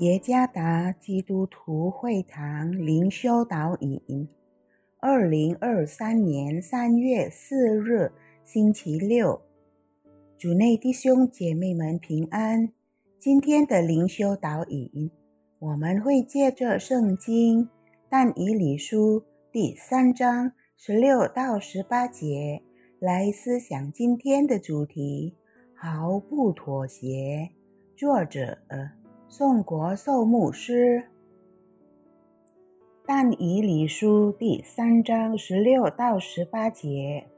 [0.00, 4.26] 耶加达基督徒会堂灵修导引，
[4.98, 8.10] 二零二三年三月四日，
[8.42, 9.42] 星期六，
[10.38, 12.72] 主内弟兄姐妹们平安。
[13.18, 15.10] 今天的灵修导引，
[15.58, 17.68] 我们会借着圣经
[18.08, 22.62] 但以理书第三章十六到十八节
[22.98, 25.36] 来思想今天的主题：
[25.74, 27.50] 毫不妥协。
[27.94, 28.56] 作者。
[29.32, 31.04] 宋国寿牧师，
[33.06, 37.28] 但以理书第三章十六到十八节，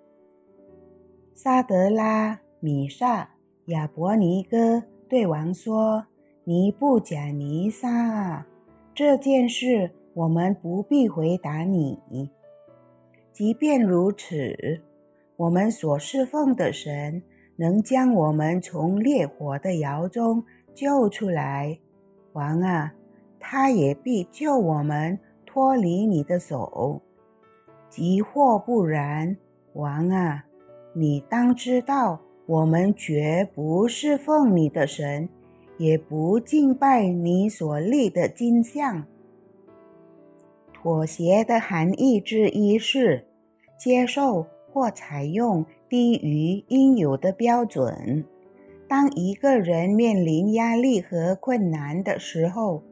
[1.35, 3.29] 沙德拉、米萨、
[3.67, 6.07] 亚伯尼哥对王说
[6.45, 8.47] ：“尼布甲尼撒，
[8.95, 12.01] 这件事我们不必回答你。
[13.35, 14.81] 即便如此，
[15.37, 17.23] 我们所侍奉的神
[17.57, 20.43] 能将我们从烈火的窑中
[20.75, 21.79] 救出来。”
[22.33, 22.93] 王啊，
[23.39, 27.01] 他也必救我们脱离你的手；
[27.91, 29.37] 即或不然，
[29.75, 30.45] 王啊，
[30.95, 35.29] 你当知道，我们绝不侍奉你的神，
[35.77, 39.05] 也不敬拜你所立的金像。
[40.73, 43.27] 妥协的含义之一是
[43.79, 48.25] 接受或采用低于应有的标准。
[48.93, 52.83] 当一个人面临压力和困难的时候，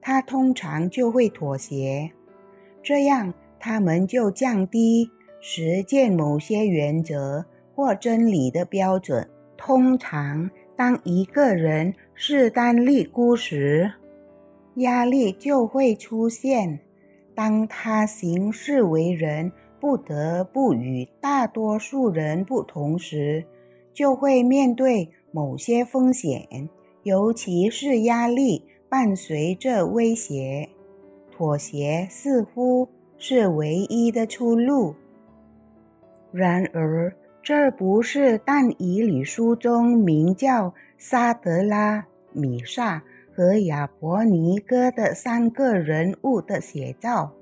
[0.00, 2.10] 他通常就会妥协，
[2.82, 5.10] 这样他们就降低
[5.42, 9.28] 实践某些原则或真理的标准。
[9.58, 13.92] 通常，当一个人势单力孤时，
[14.76, 16.80] 压力就会出现。
[17.34, 23.44] 当他行事为人不得不与大多数人不同时，
[23.92, 25.10] 就会面对。
[25.32, 26.68] 某些风险，
[27.02, 30.68] 尤其是压力，伴随着威胁。
[31.30, 34.94] 妥协似乎是唯一的出路。
[36.30, 43.02] 然而，这不是但以理书中名叫沙德拉、米萨
[43.34, 47.32] 和亚伯尼哥的三个人物的写照。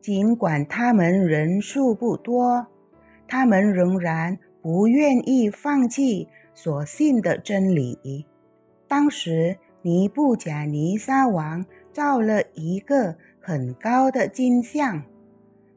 [0.00, 2.66] 尽管他们人数不多，
[3.26, 6.28] 他们仍然不愿意放弃。
[6.60, 8.26] 所信的真理。
[8.88, 15.04] 当时，尼布甲尼撒王造了一个很高的金像，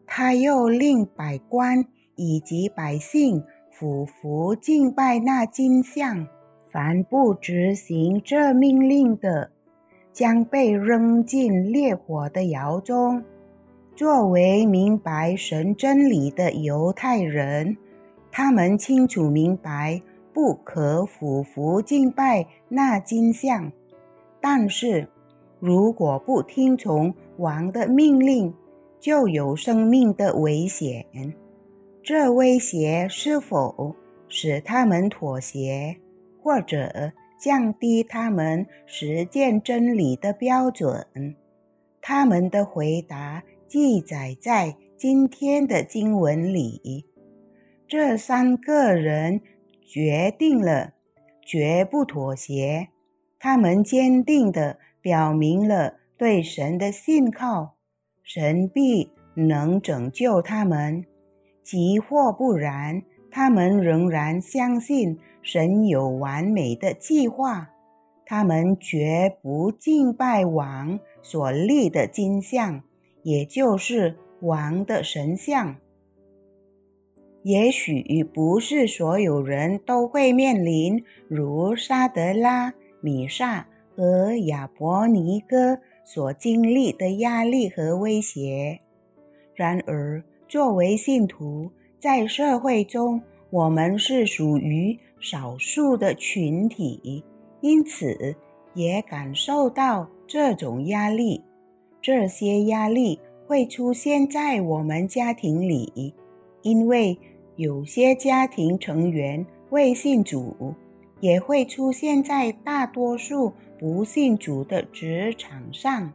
[0.07, 6.27] 他又令百官以及百姓俯伏敬拜那金像。
[6.71, 9.51] 凡不执行这命令的，
[10.11, 13.23] 将被扔进烈火的窑中。
[13.95, 17.77] 作为明白神真理的犹太人，
[18.31, 20.01] 他们清楚明白。
[20.33, 23.71] 不可俯伏敬拜那金像，
[24.39, 25.09] 但是
[25.59, 28.53] 如果不听从王的命令，
[28.99, 31.05] 就有生命的危险。
[32.01, 33.95] 这威胁是否
[34.27, 35.97] 使他们妥协，
[36.41, 41.05] 或者降低他们实践真理的标准？
[42.01, 47.05] 他们的回答记载在今天的经文里。
[47.87, 49.41] 这三个人。
[49.93, 50.93] 决定了
[51.45, 52.87] 绝不妥协，
[53.37, 57.75] 他们坚定地表明了对神的信靠，
[58.23, 61.03] 神必能拯救他们；
[61.61, 67.71] 即或不然，他们仍然相信神有完美的计划。
[68.25, 72.81] 他们绝不敬拜王所立的金像，
[73.23, 75.75] 也就是王的神像。
[77.43, 88.79] 也许不是所有人都会面临如沙德拉、米萨和亚伯尼哥所经历的压力和威胁。
[89.55, 93.19] 然而，作为信徒，在社会中，
[93.49, 97.23] 我们是属于少数的群体，
[97.61, 98.35] 因此
[98.75, 101.41] 也感受到这种压力。
[102.03, 106.13] 这些压力会出现在我们家庭里，
[106.61, 107.17] 因为。
[107.61, 110.73] 有些家庭成员未信主，
[111.19, 116.11] 也会出现在大多数不信主的职场上。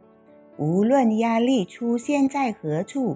[0.57, 3.15] 无论压力出现在何处，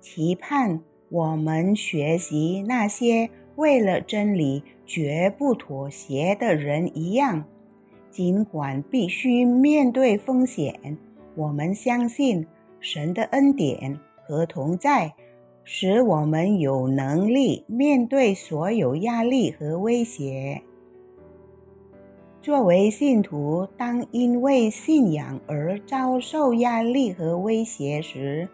[0.00, 7.44] 期盼我们学习那些为了真理绝不妥协的人一样。
[8.10, 10.98] 尽管必须面对风险，
[11.36, 12.44] 我们相信
[12.80, 15.14] 神的恩典和同在。
[15.64, 20.62] 使我们有能力面对所有压力和威胁。
[22.40, 28.48] 作为信徒，当因为信仰而遭受压力和威胁时，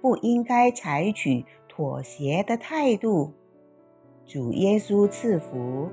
[0.00, 3.30] 不应该采取妥协的态度。
[4.24, 5.88] 主耶稣赐福。